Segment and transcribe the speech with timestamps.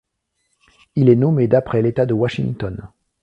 [0.95, 2.89] Il est nommé d'après l’État de Washington.